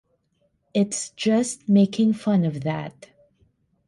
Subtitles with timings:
[0.73, 3.11] It's just making fun of that.